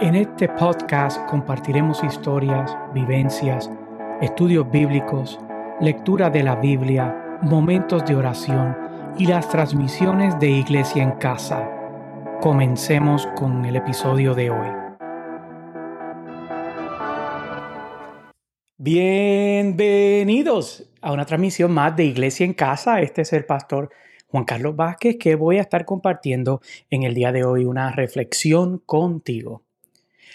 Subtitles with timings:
[0.00, 3.68] En este podcast compartiremos historias, vivencias,
[4.20, 5.40] estudios bíblicos,
[5.80, 8.76] lectura de la Biblia, momentos de oración
[9.18, 11.68] y las transmisiones de Iglesia en Casa.
[12.40, 14.68] Comencemos con el episodio de hoy.
[18.76, 23.00] Bienvenidos a una transmisión más de Iglesia en Casa.
[23.00, 23.90] Este es el pastor
[24.28, 28.78] Juan Carlos Vázquez que voy a estar compartiendo en el día de hoy una reflexión
[28.86, 29.64] contigo.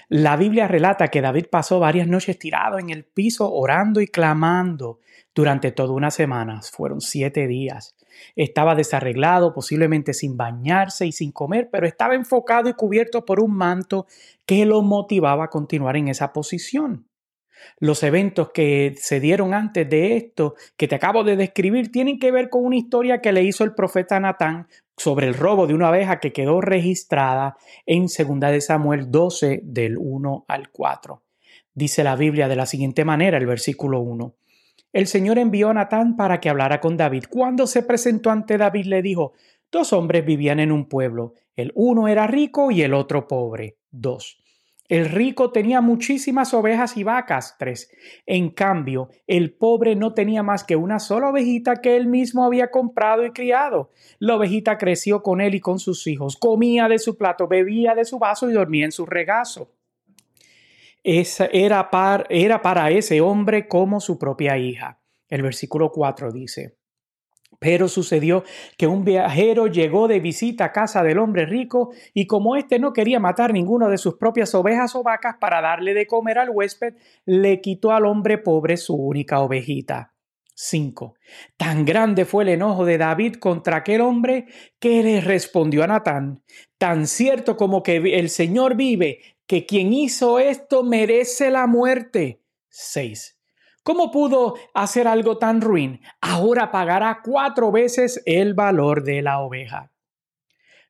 [0.10, 5.00] La Biblia relata que David pasó varias noches tirado en el piso orando y clamando
[5.34, 6.62] durante toda una semana.
[6.62, 7.96] Fueron siete días.
[8.36, 13.56] Estaba desarreglado, posiblemente sin bañarse y sin comer, pero estaba enfocado y cubierto por un
[13.56, 14.06] manto
[14.46, 17.08] que lo motivaba a continuar en esa posición.
[17.80, 22.32] Los eventos que se dieron antes de esto, que te acabo de describir, tienen que
[22.32, 25.88] ver con una historia que le hizo el profeta Natán sobre el robo de una
[25.88, 31.24] abeja que quedó registrada en 2 de Samuel 12 del 1 al 4.
[31.74, 34.36] Dice la Biblia de la siguiente manera, el versículo 1.
[34.92, 37.24] El Señor envió a Natán para que hablara con David.
[37.30, 39.34] Cuando se presentó ante David le dijo,
[39.72, 43.78] dos hombres vivían en un pueblo, el uno era rico y el otro pobre.
[43.90, 44.43] Dos.
[44.90, 47.90] El rico tenía muchísimas ovejas y vacas, tres.
[48.26, 52.70] En cambio, el pobre no tenía más que una sola ovejita que él mismo había
[52.70, 53.92] comprado y criado.
[54.20, 58.04] La ovejita creció con él y con sus hijos, comía de su plato, bebía de
[58.04, 59.72] su vaso y dormía en su regazo.
[61.02, 61.90] Esa era,
[62.30, 65.00] era para ese hombre como su propia hija.
[65.30, 66.78] El versículo 4 dice,
[67.60, 68.44] pero sucedió
[68.78, 72.94] que un viajero llegó de visita a casa del hombre rico y como éste no
[72.94, 76.96] quería matar ninguna de sus propias ovejas o vacas para darle de comer al huésped,
[77.26, 80.14] le quitó al hombre pobre su única ovejita.
[80.56, 81.16] 5.
[81.58, 84.46] Tan grande fue el enojo de David contra aquel hombre
[84.80, 86.44] que le respondió a Natán,
[86.78, 92.42] tan cierto como que el Señor vive, que quien hizo esto merece la muerte.
[92.70, 93.38] 6.
[93.84, 96.00] ¿Cómo pudo hacer algo tan ruin?
[96.22, 99.92] Ahora pagará cuatro veces el valor de la oveja.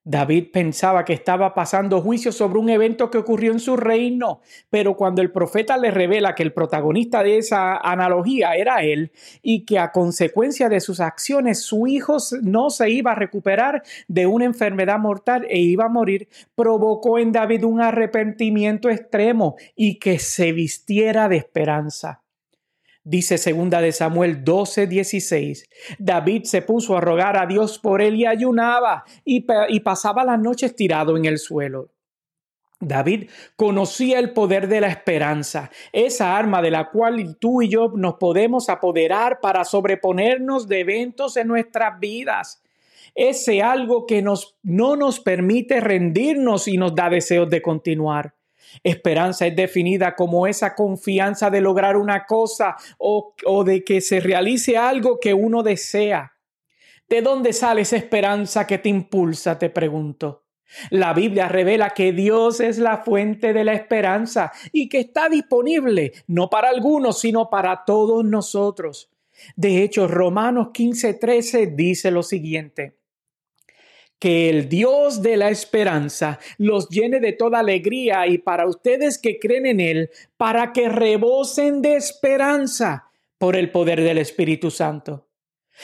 [0.06, 4.96] David pensaba que estaba pasando juicio sobre un evento que ocurrió en su reino, pero
[4.96, 9.12] cuando el profeta le revela que el protagonista de esa analogía era él
[9.42, 14.28] y que a consecuencia de sus acciones su hijo no se iba a recuperar de
[14.28, 20.20] una enfermedad mortal e iba a morir, provocó en David un arrepentimiento extremo y que
[20.20, 22.23] se vistiera de esperanza.
[23.06, 25.70] Dice segunda de Samuel 12, 16.
[26.00, 30.40] David se puso a rogar a Dios por él y ayunaba y, y pasaba las
[30.40, 31.90] noches tirado en el suelo.
[32.88, 37.92] David conocía el poder de la esperanza, esa arma de la cual tú y yo
[37.96, 42.62] nos podemos apoderar para sobreponernos de eventos en nuestras vidas.
[43.16, 48.34] Ese algo que nos, no nos permite rendirnos y nos da deseos de continuar.
[48.82, 53.34] Esperanza es definida como esa confianza de lograr una cosa o,
[53.66, 56.34] de que se realice algo que uno desea.
[57.08, 59.60] ¿De dónde sale esa esperanza que te impulsa?
[59.60, 60.46] Te pregunto.
[60.90, 66.14] La Biblia revela que Dios es la fuente de la esperanza y que está disponible
[66.26, 69.12] no para algunos, sino para todos nosotros.
[69.56, 73.03] De hecho, Romanos 15:13 dice lo siguiente
[74.24, 79.38] que el Dios de la esperanza los llene de toda alegría y para ustedes que
[79.38, 85.28] creen en Él, para que rebosen de esperanza por el poder del Espíritu Santo.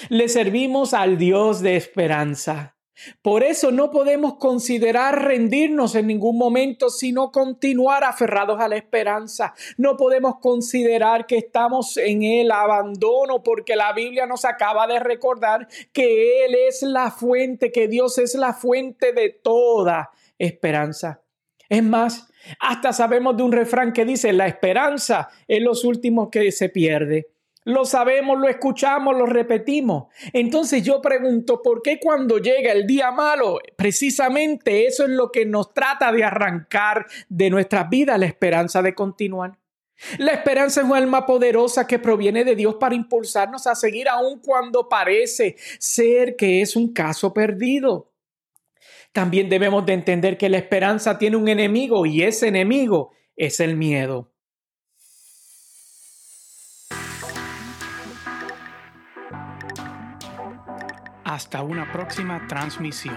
[0.08, 2.78] Le servimos al Dios de esperanza.
[3.22, 9.54] Por eso no podemos considerar rendirnos en ningún momento, sino continuar aferrados a la esperanza.
[9.78, 15.68] No podemos considerar que estamos en el abandono, porque la Biblia nos acaba de recordar
[15.94, 21.22] que Él es la fuente, que Dios es la fuente de toda esperanza.
[21.68, 22.28] Es más,
[22.59, 27.28] hasta sabemos de un refrán que dice, la esperanza es los últimos que se pierde.
[27.69, 30.06] Lo sabemos, lo escuchamos, lo repetimos.
[30.34, 35.46] Entonces yo pregunto, ¿por qué cuando llega el día malo, precisamente eso es lo que
[35.46, 39.59] nos trata de arrancar de nuestras vidas, la esperanza de continuar?
[40.17, 44.40] La esperanza es un alma poderosa que proviene de Dios para impulsarnos a seguir aun
[44.40, 48.11] cuando parece ser que es un caso perdido.
[49.11, 53.78] También debemos de entender que la esperanza tiene un enemigo y ese enemigo es el
[53.78, 54.32] miedo.
[61.29, 63.16] Hasta una próxima transmisión.